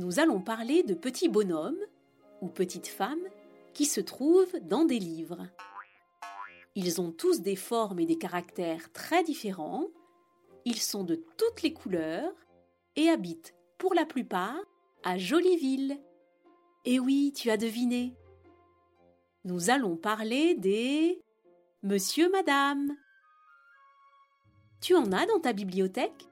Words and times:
nous 0.00 0.18
allons 0.18 0.40
parler 0.40 0.82
de 0.82 0.94
petits 0.94 1.28
bonhommes 1.28 1.84
ou 2.40 2.48
petites 2.48 2.86
femmes 2.86 3.28
qui 3.74 3.84
se 3.84 4.00
trouvent 4.00 4.58
dans 4.62 4.86
des 4.86 4.98
livres. 4.98 5.46
Ils 6.74 7.02
ont 7.02 7.12
tous 7.12 7.42
des 7.42 7.54
formes 7.54 8.00
et 8.00 8.06
des 8.06 8.16
caractères 8.16 8.90
très 8.92 9.22
différents, 9.22 9.88
ils 10.64 10.80
sont 10.80 11.04
de 11.04 11.16
toutes 11.36 11.60
les 11.62 11.74
couleurs 11.74 12.32
et 12.96 13.10
habitent 13.10 13.54
pour 13.76 13.92
la 13.92 14.06
plupart 14.06 14.56
à 15.04 15.18
Joliville. 15.18 16.00
Et 16.86 16.98
oui, 16.98 17.34
tu 17.36 17.50
as 17.50 17.58
deviné. 17.58 18.14
Nous 19.44 19.68
allons 19.68 19.96
parler 19.96 20.54
des 20.54 21.22
Monsieur, 21.82 22.30
Madame. 22.30 22.96
Tu 24.80 24.94
en 24.94 25.12
as 25.12 25.26
dans 25.26 25.40
ta 25.40 25.52
bibliothèque? 25.52 26.29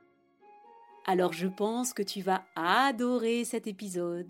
Alors 1.08 1.32
je 1.32 1.46
pense 1.46 1.94
que 1.94 2.02
tu 2.02 2.20
vas 2.20 2.44
adorer 2.54 3.42
cet 3.46 3.66
épisode. 3.66 4.28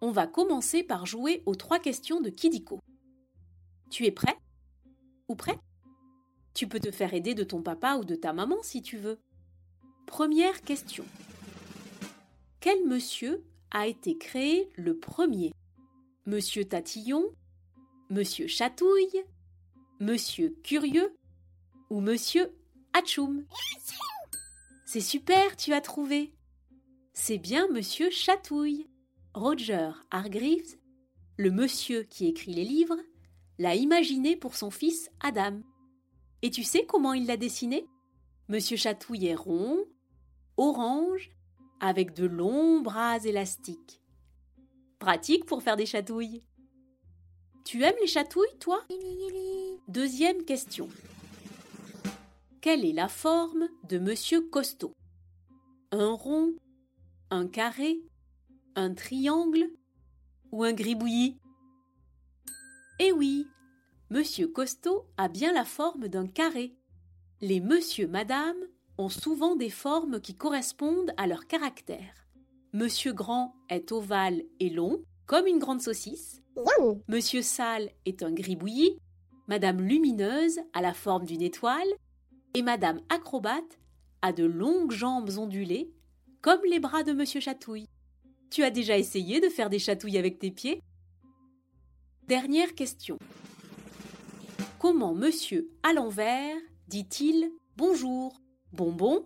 On 0.00 0.10
va 0.10 0.26
commencer 0.26 0.82
par 0.82 1.06
jouer 1.06 1.44
aux 1.46 1.54
trois 1.54 1.78
questions 1.78 2.20
de 2.20 2.30
Kidiko. 2.30 2.80
Tu 3.90 4.06
es 4.06 4.10
prêt? 4.10 4.36
Ou 5.28 5.36
prêt? 5.36 5.56
Tu 6.52 6.66
peux 6.66 6.80
te 6.80 6.90
faire 6.90 7.14
aider 7.14 7.36
de 7.36 7.44
ton 7.44 7.62
papa 7.62 7.94
ou 7.94 8.04
de 8.04 8.16
ta 8.16 8.32
maman 8.32 8.60
si 8.64 8.82
tu 8.82 8.98
veux. 8.98 9.20
Première 10.08 10.62
question. 10.62 11.04
Quel 12.58 12.84
monsieur 12.88 13.44
a 13.70 13.86
été 13.86 14.18
créé 14.18 14.72
le 14.74 14.98
premier? 14.98 15.52
Monsieur 16.26 16.64
Tatillon? 16.64 17.22
Monsieur 18.10 18.48
Chatouille? 18.48 19.22
Monsieur 20.02 20.56
Curieux 20.64 21.16
ou 21.88 22.00
Monsieur 22.00 22.52
Hatchoum. 22.92 23.44
C'est 24.84 25.00
super, 25.00 25.56
tu 25.56 25.72
as 25.72 25.80
trouvé. 25.80 26.32
C'est 27.12 27.38
bien 27.38 27.68
Monsieur 27.68 28.10
Chatouille. 28.10 28.88
Roger 29.32 29.92
Hargreaves, 30.10 30.76
le 31.36 31.52
monsieur 31.52 32.02
qui 32.02 32.26
écrit 32.26 32.52
les 32.52 32.64
livres, 32.64 32.98
l'a 33.60 33.76
imaginé 33.76 34.34
pour 34.34 34.56
son 34.56 34.72
fils 34.72 35.08
Adam. 35.20 35.60
Et 36.42 36.50
tu 36.50 36.64
sais 36.64 36.84
comment 36.84 37.12
il 37.12 37.26
l'a 37.26 37.36
dessiné? 37.36 37.86
Monsieur 38.48 38.76
Chatouille 38.76 39.28
est 39.28 39.36
rond, 39.36 39.84
orange, 40.56 41.30
avec 41.78 42.12
de 42.12 42.26
longs 42.26 42.80
bras 42.80 43.24
élastiques. 43.24 44.00
Pratique 44.98 45.46
pour 45.46 45.62
faire 45.62 45.76
des 45.76 45.86
chatouilles. 45.86 46.42
Tu 47.64 47.82
aimes 47.82 47.94
les 48.00 48.06
chatouilles, 48.06 48.58
toi? 48.58 48.82
Deuxième 49.88 50.44
question. 50.44 50.88
Quelle 52.60 52.84
est 52.84 52.92
la 52.92 53.08
forme 53.08 53.68
de 53.88 53.98
Monsieur 53.98 54.40
Costaud? 54.42 54.92
Un 55.90 56.12
rond 56.12 56.54
Un 57.30 57.46
carré 57.46 58.00
Un 58.74 58.94
triangle 58.94 59.68
Ou 60.50 60.64
un 60.64 60.72
gribouillis? 60.72 61.38
Eh 62.98 63.12
oui 63.12 63.46
Monsieur 64.10 64.48
Costaud 64.48 65.06
a 65.16 65.28
bien 65.28 65.52
la 65.52 65.64
forme 65.64 66.08
d'un 66.08 66.26
carré. 66.26 66.76
Les 67.40 67.60
monsieur 67.60 68.06
madame 68.06 68.58
ont 68.98 69.08
souvent 69.08 69.56
des 69.56 69.70
formes 69.70 70.20
qui 70.20 70.34
correspondent 70.34 71.14
à 71.16 71.26
leur 71.26 71.46
caractère. 71.46 72.26
Monsieur 72.74 73.12
Grand 73.12 73.54
est 73.70 73.90
ovale 73.90 74.42
et 74.60 74.68
long, 74.68 75.02
comme 75.32 75.46
une 75.46 75.58
grande 75.58 75.80
saucisse. 75.80 76.42
Monsieur 77.08 77.40
Sale 77.40 77.88
est 78.04 78.22
un 78.22 78.32
gribouillis, 78.32 78.98
Madame 79.48 79.80
Lumineuse 79.80 80.60
a 80.74 80.82
la 80.82 80.92
forme 80.92 81.24
d'une 81.24 81.40
étoile, 81.40 81.88
et 82.52 82.60
Madame 82.60 83.00
Acrobate 83.08 83.78
a 84.20 84.34
de 84.34 84.44
longues 84.44 84.92
jambes 84.92 85.38
ondulées, 85.38 85.90
comme 86.42 86.60
les 86.68 86.80
bras 86.80 87.02
de 87.02 87.14
Monsieur 87.14 87.40
Chatouille. 87.40 87.88
Tu 88.50 88.62
as 88.62 88.70
déjà 88.70 88.98
essayé 88.98 89.40
de 89.40 89.48
faire 89.48 89.70
des 89.70 89.78
chatouilles 89.78 90.18
avec 90.18 90.38
tes 90.38 90.50
pieds? 90.50 90.82
Dernière 92.28 92.74
question. 92.74 93.18
Comment 94.78 95.14
Monsieur 95.14 95.70
à 95.82 95.94
l'envers 95.94 96.58
dit-il 96.88 97.50
bonjour, 97.78 98.38
bonbon, 98.74 99.24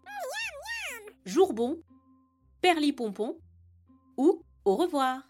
jourbon, 1.24 1.82
perlipompon? 2.60 3.36
Ou 4.16 4.40
au 4.64 4.76
revoir? 4.76 5.24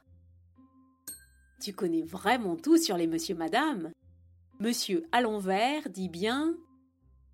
Tu 1.61 1.73
connais 1.73 2.03
vraiment 2.03 2.57
tout 2.57 2.77
sur 2.77 2.97
les 2.97 3.07
monsieur 3.07 3.35
madame. 3.35 3.91
Monsieur 4.61 5.07
à 5.13 5.21
l'envers 5.21 5.89
dit 5.91 6.09
bien 6.09 6.57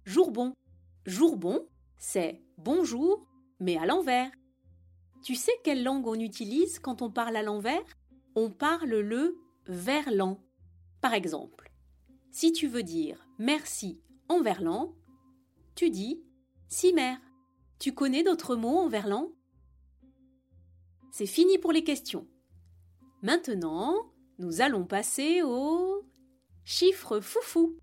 Jourbon. 0.05 0.55
Jourbon, 1.07 1.67
c'est 1.97 2.43
bonjour, 2.59 3.29
mais 3.61 3.77
à 3.77 3.87
l'envers. 3.87 4.31
Tu 5.23 5.35
sais 5.35 5.53
quelle 5.63 5.85
langue 5.85 6.07
on 6.07 6.19
utilise 6.19 6.79
quand 6.79 7.03
on 7.03 7.11
parle 7.11 7.37
à 7.37 7.43
l'envers? 7.43 7.85
On 8.35 8.51
parle 8.51 8.91
le 8.91 9.39
verlan. 9.67 10.41
Par 11.01 11.15
exemple, 11.15 11.71
si 12.31 12.53
tu 12.53 12.67
veux 12.67 12.83
dire 12.83 13.29
merci 13.39 14.01
en 14.29 14.41
verlan, 14.41 14.95
tu 15.75 15.91
dis 15.91 16.25
cimer. 16.69 17.17
Tu 17.79 17.93
connais 17.93 18.23
d'autres 18.23 18.57
mots 18.57 18.79
en 18.79 18.89
verlan? 18.89 19.33
C'est 21.11 21.27
fini 21.27 21.59
pour 21.59 21.73
les 21.73 21.85
questions. 21.85 22.27
Maintenant, 23.23 24.12
nous 24.43 24.61
allons 24.61 24.85
passer 24.85 25.41
au 25.43 26.05
chiffre 26.65 27.21
foufou. 27.21 27.79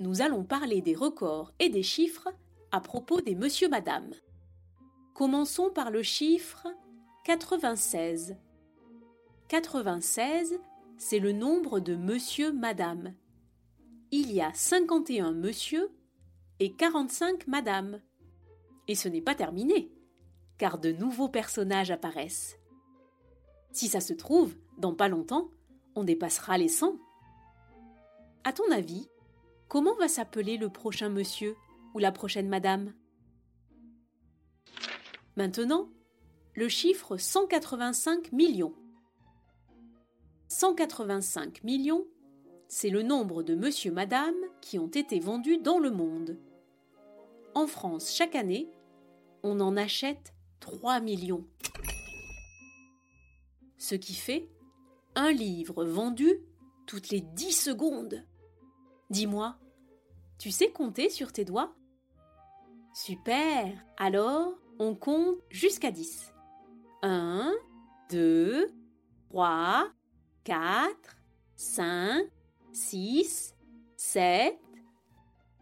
Nous 0.00 0.20
allons 0.20 0.44
parler 0.44 0.82
des 0.82 0.94
records 0.94 1.52
et 1.58 1.70
des 1.70 1.82
chiffres 1.82 2.28
à 2.72 2.80
propos 2.80 3.22
des 3.22 3.34
monsieur 3.34 3.70
madame. 3.70 4.10
Commençons 5.14 5.70
par 5.70 5.90
le 5.90 6.02
chiffre 6.02 6.66
96. 7.24 8.36
96, 9.48 10.60
c'est 10.98 11.18
le 11.20 11.32
nombre 11.32 11.80
de 11.80 11.96
monsieur 11.96 12.52
madame. 12.52 13.14
Il 14.10 14.30
y 14.30 14.42
a 14.42 14.52
51 14.52 15.32
monsieur 15.32 15.90
et 16.58 16.74
45 16.74 17.46
madame. 17.46 18.02
Et 18.88 18.94
ce 18.94 19.08
n'est 19.08 19.22
pas 19.22 19.34
terminé 19.34 19.90
car 20.60 20.76
de 20.76 20.92
nouveaux 20.92 21.30
personnages 21.30 21.90
apparaissent. 21.90 22.58
Si 23.72 23.88
ça 23.88 24.00
se 24.00 24.12
trouve, 24.12 24.54
dans 24.76 24.94
pas 24.94 25.08
longtemps, 25.08 25.48
on 25.94 26.04
dépassera 26.04 26.58
les 26.58 26.68
100. 26.68 26.96
À 28.44 28.52
ton 28.52 28.70
avis, 28.70 29.08
comment 29.68 29.94
va 29.94 30.06
s'appeler 30.06 30.58
le 30.58 30.68
prochain 30.68 31.08
monsieur 31.08 31.56
ou 31.94 31.98
la 31.98 32.12
prochaine 32.12 32.50
madame? 32.50 32.92
Maintenant, 35.34 35.88
le 36.54 36.68
chiffre 36.68 37.16
185 37.16 38.30
millions. 38.30 38.74
185 40.48 41.64
millions, 41.64 42.04
c'est 42.68 42.90
le 42.90 43.02
nombre 43.02 43.42
de 43.42 43.54
monsieur 43.54 43.92
madame 43.92 44.36
qui 44.60 44.78
ont 44.78 44.88
été 44.88 45.20
vendus 45.20 45.56
dans 45.56 45.78
le 45.78 45.90
monde. 45.90 46.36
En 47.54 47.66
France, 47.66 48.12
chaque 48.14 48.34
année, 48.34 48.68
on 49.42 49.58
en 49.60 49.78
achète 49.78 50.34
3 50.60 51.00
millions. 51.00 51.46
Ce 53.78 53.94
qui 53.94 54.14
fait 54.14 54.48
un 55.14 55.32
livre 55.32 55.84
vendu 55.84 56.40
toutes 56.86 57.08
les 57.10 57.20
10 57.20 57.52
secondes. 57.52 58.24
Dis-moi, 59.10 59.56
tu 60.38 60.50
sais 60.50 60.70
compter 60.70 61.10
sur 61.10 61.32
tes 61.32 61.44
doigts? 61.44 61.74
Super 62.94 63.72
Alors, 63.96 64.58
on 64.78 64.94
compte 64.94 65.38
jusqu'à 65.50 65.90
10. 65.90 66.32
1, 67.02 67.52
2, 68.10 68.68
3, 69.30 69.88
4, 70.44 70.90
5, 71.56 72.26
6, 72.72 73.54
7, 73.96 74.58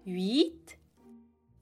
8, 0.06 0.78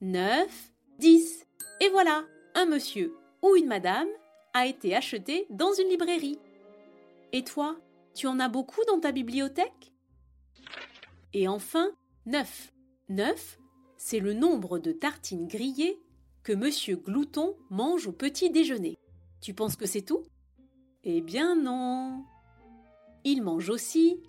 9, 0.01 0.73
10. 0.99 1.47
Et 1.81 1.89
voilà, 1.89 2.25
un 2.55 2.65
monsieur 2.65 3.15
ou 3.41 3.55
une 3.55 3.67
madame 3.67 4.07
a 4.53 4.65
été 4.65 4.95
acheté 4.95 5.45
dans 5.49 5.73
une 5.73 5.89
librairie. 5.89 6.39
Et 7.31 7.43
toi, 7.43 7.77
tu 8.13 8.27
en 8.27 8.39
as 8.39 8.49
beaucoup 8.49 8.81
dans 8.87 8.99
ta 8.99 9.11
bibliothèque? 9.11 9.93
Et 11.33 11.47
enfin, 11.47 11.91
9. 12.25 12.73
9, 13.09 13.59
c'est 13.97 14.19
le 14.19 14.33
nombre 14.33 14.79
de 14.79 14.91
tartines 14.91 15.47
grillées 15.47 15.99
que 16.43 16.53
monsieur 16.53 16.95
Glouton 16.95 17.55
mange 17.69 18.07
au 18.07 18.11
petit 18.11 18.49
déjeuner. 18.49 18.97
Tu 19.41 19.53
penses 19.53 19.75
que 19.75 19.85
c'est 19.85 20.01
tout? 20.01 20.23
Eh 21.03 21.21
bien 21.21 21.55
non. 21.55 22.23
Il 23.23 23.43
mange 23.43 23.69
aussi 23.69 24.21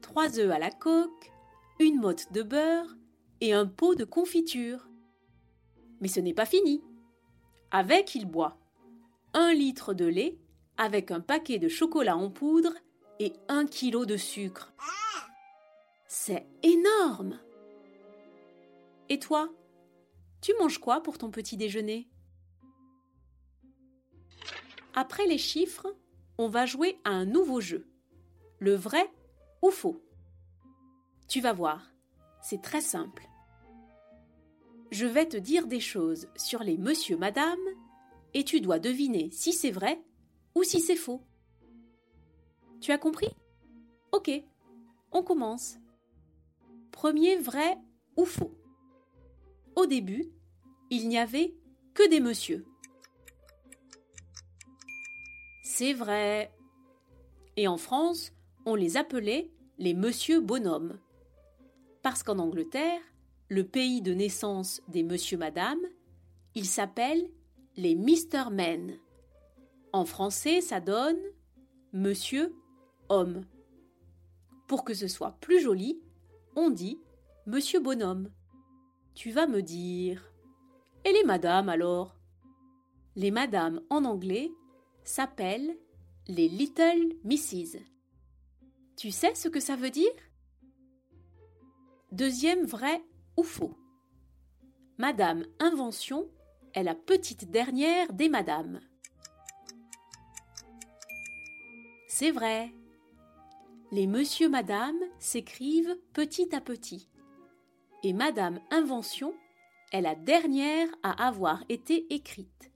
trois 0.00 0.38
œufs 0.38 0.50
à 0.50 0.58
la 0.58 0.70
coque, 0.70 1.32
une 1.78 2.00
motte 2.00 2.32
de 2.32 2.42
beurre 2.42 2.96
et 3.40 3.52
un 3.52 3.66
pot 3.66 3.94
de 3.94 4.04
confiture. 4.04 4.88
Mais 6.00 6.08
ce 6.08 6.20
n'est 6.20 6.34
pas 6.34 6.46
fini. 6.46 6.82
Avec, 7.76 8.14
il 8.14 8.24
boit 8.24 8.56
un 9.34 9.52
litre 9.52 9.92
de 9.92 10.06
lait 10.06 10.38
avec 10.78 11.10
un 11.10 11.20
paquet 11.20 11.58
de 11.58 11.68
chocolat 11.68 12.16
en 12.16 12.30
poudre 12.30 12.72
et 13.20 13.34
un 13.48 13.66
kilo 13.66 14.06
de 14.06 14.16
sucre. 14.16 14.72
C'est 16.08 16.46
énorme. 16.62 17.38
Et 19.10 19.18
toi, 19.18 19.50
tu 20.40 20.54
manges 20.58 20.78
quoi 20.78 21.02
pour 21.02 21.18
ton 21.18 21.30
petit 21.30 21.58
déjeuner? 21.58 22.08
Après 24.94 25.26
les 25.26 25.36
chiffres, 25.36 25.94
on 26.38 26.48
va 26.48 26.64
jouer 26.64 26.98
à 27.04 27.10
un 27.10 27.26
nouveau 27.26 27.60
jeu. 27.60 27.86
Le 28.58 28.74
vrai 28.74 29.06
ou 29.60 29.70
faux? 29.70 30.02
Tu 31.28 31.42
vas 31.42 31.52
voir, 31.52 31.92
c'est 32.40 32.62
très 32.62 32.80
simple. 32.80 33.28
Je 34.90 35.06
vais 35.06 35.26
te 35.26 35.36
dire 35.36 35.66
des 35.66 35.80
choses 35.80 36.28
sur 36.36 36.62
les 36.62 36.76
monsieur 36.78 37.16
madame 37.16 37.58
et 38.34 38.44
tu 38.44 38.60
dois 38.60 38.78
deviner 38.78 39.30
si 39.30 39.52
c'est 39.52 39.70
vrai 39.70 40.00
ou 40.54 40.62
si 40.62 40.80
c'est 40.80 40.96
faux. 40.96 41.22
Tu 42.80 42.92
as 42.92 42.98
compris? 42.98 43.30
Ok, 44.12 44.30
on 45.12 45.22
commence. 45.22 45.78
Premier 46.92 47.36
vrai 47.36 47.76
ou 48.16 48.24
faux? 48.24 48.54
Au 49.74 49.86
début, 49.86 50.30
il 50.90 51.08
n'y 51.08 51.18
avait 51.18 51.54
que 51.94 52.08
des 52.08 52.20
messieurs. 52.20 52.66
C'est 55.64 55.92
vrai. 55.92 56.52
Et 57.56 57.68
en 57.68 57.76
France, 57.76 58.32
on 58.64 58.74
les 58.74 58.96
appelait 58.96 59.50
les 59.78 59.94
monsieur 59.94 60.40
bonhommes. 60.40 60.98
Parce 62.02 62.22
qu'en 62.22 62.38
Angleterre, 62.38 63.00
le 63.48 63.64
pays 63.64 64.02
de 64.02 64.12
naissance 64.12 64.82
des 64.88 65.02
monsieur 65.02 65.38
madame, 65.38 65.80
ils 66.54 66.66
s'appellent 66.66 67.30
les 67.76 67.94
Mr. 67.94 68.50
Men. 68.50 68.98
En 69.92 70.04
français, 70.04 70.60
ça 70.60 70.80
donne 70.80 71.18
Monsieur 71.92 72.54
homme. 73.08 73.44
Pour 74.66 74.84
que 74.84 74.94
ce 74.94 75.08
soit 75.08 75.36
plus 75.40 75.60
joli, 75.60 76.00
on 76.56 76.70
dit 76.70 76.98
Monsieur 77.46 77.80
bonhomme. 77.80 78.30
Tu 79.14 79.30
vas 79.30 79.46
me 79.46 79.62
dire 79.62 80.32
Et 81.04 81.12
les 81.12 81.24
madames 81.24 81.68
alors? 81.68 82.16
Les 83.14 83.30
madames 83.30 83.80
en 83.88 84.04
anglais 84.04 84.50
s'appellent 85.04 85.78
les 86.26 86.48
Little 86.48 87.14
Misses. 87.24 87.78
Tu 88.96 89.10
sais 89.10 89.34
ce 89.34 89.48
que 89.48 89.60
ça 89.60 89.76
veut 89.76 89.90
dire? 89.90 90.12
Deuxième 92.12 92.64
vrai 92.64 93.02
ou 93.36 93.42
faux 93.42 93.76
Madame 94.98 95.44
Invention 95.60 96.28
est 96.74 96.82
la 96.82 96.94
petite 96.94 97.50
dernière 97.50 98.12
des 98.12 98.28
madames. 98.28 98.80
C'est 102.08 102.30
vrai. 102.30 102.72
Les 103.92 104.06
monsieur 104.06 104.48
madame 104.48 104.96
s'écrivent 105.18 105.96
petit 106.12 106.54
à 106.54 106.60
petit. 106.60 107.08
Et 108.02 108.12
madame 108.12 108.60
Invention 108.70 109.34
est 109.92 110.00
la 110.00 110.14
dernière 110.14 110.88
à 111.02 111.26
avoir 111.26 111.62
été 111.68 112.12
écrite. 112.12 112.70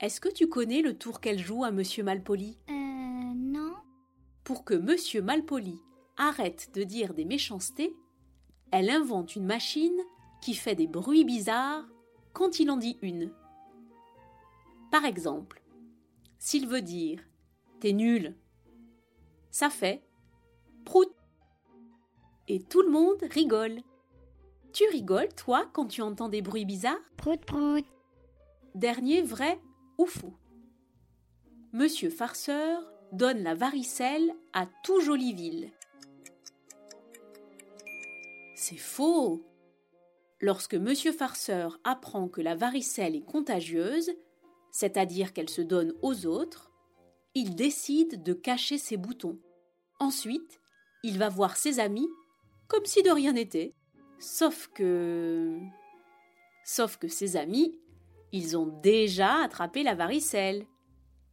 Est-ce 0.00 0.20
que 0.20 0.32
tu 0.32 0.48
connais 0.48 0.82
le 0.82 0.96
tour 0.96 1.20
qu'elle 1.20 1.38
joue 1.38 1.64
à 1.64 1.70
monsieur 1.70 2.02
Malpoli? 2.02 2.58
Euh, 2.68 2.72
non. 2.72 3.74
Pour 4.44 4.64
que 4.64 4.74
monsieur 4.74 5.22
Malpoli 5.22 5.78
arrête 6.16 6.70
de 6.74 6.82
dire 6.82 7.14
des 7.14 7.24
méchancetés, 7.24 7.94
elle 8.72 8.90
invente 8.90 9.36
une 9.36 9.44
machine 9.44 10.00
qui 10.40 10.54
fait 10.54 10.74
des 10.74 10.86
bruits 10.86 11.24
bizarres 11.24 11.84
quand 12.32 12.58
il 12.58 12.70
en 12.70 12.78
dit 12.78 12.98
une. 13.02 13.30
Par 14.90 15.04
exemple, 15.04 15.62
s'il 16.38 16.66
veut 16.66 16.82
dire 16.82 17.20
T'es 17.80 17.92
nul. 17.92 18.36
Ça 19.50 19.68
fait 19.70 20.02
prout. 20.84 21.08
Et 22.48 22.60
tout 22.60 22.82
le 22.82 22.90
monde 22.90 23.18
rigole. 23.30 23.80
Tu 24.72 24.84
rigoles, 24.88 25.34
toi, 25.34 25.66
quand 25.72 25.86
tu 25.86 26.00
entends 26.00 26.28
des 26.28 26.42
bruits 26.42 26.64
bizarres? 26.64 26.96
Prout 27.16 27.44
prout. 27.44 27.84
Dernier 28.74 29.20
vrai 29.20 29.60
ou 29.98 30.06
faux 30.06 30.34
Monsieur 31.72 32.08
Farceur 32.08 32.82
donne 33.12 33.42
la 33.42 33.54
varicelle 33.54 34.32
à 34.52 34.66
tout 34.82 35.00
Joliville. 35.00 35.70
C'est 38.62 38.76
faux. 38.76 39.44
Lorsque 40.40 40.76
Monsieur 40.76 41.10
Farceur 41.10 41.80
apprend 41.82 42.28
que 42.28 42.40
la 42.40 42.54
varicelle 42.54 43.16
est 43.16 43.24
contagieuse, 43.24 44.12
c'est-à-dire 44.70 45.32
qu'elle 45.32 45.50
se 45.50 45.62
donne 45.62 45.92
aux 46.00 46.26
autres, 46.26 46.70
il 47.34 47.56
décide 47.56 48.22
de 48.22 48.32
cacher 48.32 48.78
ses 48.78 48.96
boutons. 48.96 49.40
Ensuite, 49.98 50.60
il 51.02 51.18
va 51.18 51.28
voir 51.28 51.56
ses 51.56 51.80
amis 51.80 52.08
comme 52.68 52.84
si 52.84 53.02
de 53.02 53.10
rien 53.10 53.32
n'était. 53.32 53.74
Sauf 54.20 54.68
que. 54.68 55.58
Sauf 56.64 56.98
que 56.98 57.08
ses 57.08 57.36
amis, 57.36 57.76
ils 58.30 58.56
ont 58.56 58.66
déjà 58.80 59.42
attrapé 59.42 59.82
la 59.82 59.96
varicelle. 59.96 60.68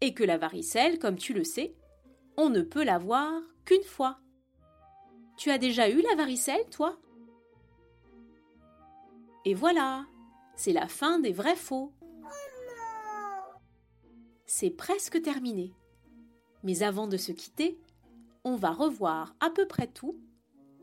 Et 0.01 0.15
que 0.15 0.23
la 0.23 0.39
varicelle, 0.39 0.97
comme 0.97 1.17
tu 1.17 1.35
le 1.35 1.43
sais, 1.43 1.75
on 2.37 2.49
ne 2.49 2.63
peut 2.63 2.83
la 2.83 2.97
voir 2.97 3.39
qu'une 3.65 3.83
fois. 3.83 4.17
Tu 5.37 5.51
as 5.51 5.59
déjà 5.59 5.91
eu 5.91 6.01
la 6.01 6.15
varicelle, 6.15 6.67
toi? 6.71 6.99
Et 9.49 9.55
voilà, 9.55 10.05
c'est 10.55 10.73
la 10.73 10.87
fin 10.87 11.17
des 11.17 11.31
vrais 11.31 11.55
faux. 11.55 11.91
C'est 14.45 14.69
presque 14.69 15.19
terminé. 15.23 15.73
Mais 16.61 16.83
avant 16.83 17.07
de 17.07 17.17
se 17.17 17.31
quitter, 17.31 17.81
on 18.43 18.55
va 18.55 18.69
revoir 18.69 19.33
à 19.39 19.49
peu 19.49 19.67
près 19.67 19.87
tout 19.87 20.15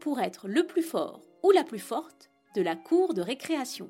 pour 0.01 0.19
être 0.19 0.49
le 0.49 0.67
plus 0.67 0.83
fort 0.83 1.23
ou 1.45 1.53
la 1.53 1.63
plus 1.63 1.79
forte 1.79 2.33
de 2.57 2.61
la 2.61 2.75
cour 2.75 3.15
de 3.15 3.23
récréation. 3.23 3.89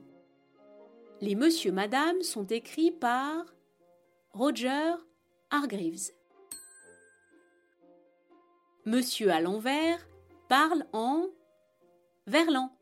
Les 1.23 1.37
monsieur 1.37 1.73
madame 1.73 2.21
sont 2.21 2.45
écrits 2.45 2.93
par 2.93 3.47
Roger 4.35 4.93
Hargreaves. 5.49 6.13
Monsieur 8.85 9.31
à 9.31 9.41
l'envers 9.41 10.07
parle 10.51 10.85
en 10.93 11.31
verlan. 12.27 12.76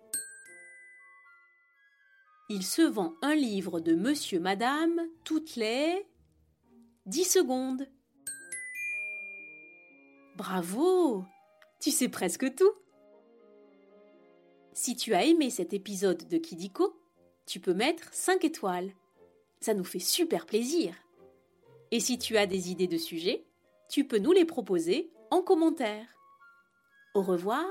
Il 2.51 2.63
se 2.63 2.83
vend 2.83 3.15
un 3.23 3.35
livre 3.35 3.81
de 3.81 3.95
monsieur 3.95 4.39
madame 4.39 5.01
toutes 5.25 5.57
les 5.57 6.07
dix 7.07 7.25
secondes. 7.25 7.89
Bravo 10.37 11.25
Tu 11.81 11.91
sais 11.91 12.11
presque 12.11 12.55
tout 12.55 12.73
Si 14.75 14.95
tu 14.95 15.15
as 15.15 15.25
aimé 15.25 15.49
cet 15.49 15.73
épisode 15.73 16.29
de 16.29 16.37
Kidiko, 16.37 16.95
tu 17.47 17.61
peux 17.61 17.73
mettre 17.73 18.13
5 18.13 18.45
étoiles. 18.45 18.93
Ça 19.61 19.73
nous 19.73 19.85
fait 19.85 19.99
super 19.99 20.45
plaisir. 20.45 20.95
Et 21.93 22.01
si 22.01 22.19
tu 22.19 22.37
as 22.37 22.47
des 22.47 22.71
idées 22.71 22.89
de 22.89 22.99
sujets, 22.99 23.47
tu 23.89 24.07
peux 24.07 24.19
nous 24.19 24.33
les 24.33 24.45
proposer 24.45 25.11
en 25.31 25.41
commentaire. 25.41 26.07
Au 27.15 27.23
revoir 27.23 27.65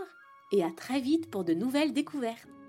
et 0.52 0.64
à 0.64 0.72
très 0.72 1.00
vite 1.00 1.30
pour 1.30 1.44
de 1.44 1.54
nouvelles 1.54 1.94
découvertes. 1.94 2.63